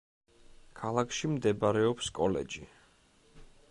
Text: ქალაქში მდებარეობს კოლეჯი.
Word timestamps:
ქალაქში 0.79 1.31
მდებარეობს 1.35 2.11
კოლეჯი. 2.21 2.69